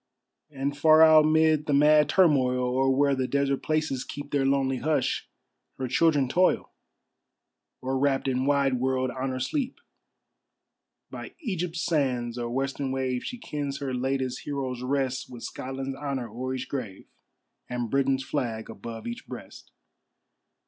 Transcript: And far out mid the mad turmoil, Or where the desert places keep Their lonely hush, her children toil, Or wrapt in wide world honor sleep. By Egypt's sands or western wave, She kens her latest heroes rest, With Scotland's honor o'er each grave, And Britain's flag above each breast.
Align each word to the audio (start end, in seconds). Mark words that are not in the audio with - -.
And 0.49 0.75
far 0.75 1.03
out 1.03 1.25
mid 1.25 1.67
the 1.67 1.75
mad 1.75 2.09
turmoil, 2.09 2.57
Or 2.63 2.89
where 2.89 3.13
the 3.13 3.27
desert 3.27 3.61
places 3.61 4.03
keep 4.03 4.31
Their 4.31 4.47
lonely 4.47 4.77
hush, 4.77 5.29
her 5.77 5.87
children 5.87 6.27
toil, 6.27 6.71
Or 7.81 7.99
wrapt 7.99 8.27
in 8.27 8.45
wide 8.47 8.79
world 8.79 9.11
honor 9.11 9.39
sleep. 9.39 9.79
By 11.11 11.35
Egypt's 11.41 11.83
sands 11.85 12.39
or 12.39 12.49
western 12.49 12.91
wave, 12.91 13.23
She 13.23 13.37
kens 13.37 13.77
her 13.77 13.93
latest 13.93 14.39
heroes 14.39 14.81
rest, 14.81 15.29
With 15.29 15.43
Scotland's 15.43 15.95
honor 15.95 16.27
o'er 16.27 16.55
each 16.55 16.67
grave, 16.67 17.05
And 17.69 17.91
Britain's 17.91 18.23
flag 18.23 18.71
above 18.71 19.05
each 19.05 19.27
breast. 19.27 19.71